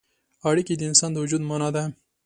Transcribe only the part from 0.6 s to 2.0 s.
د انسان د وجود معنا ده.